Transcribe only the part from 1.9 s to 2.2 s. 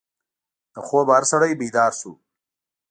شو.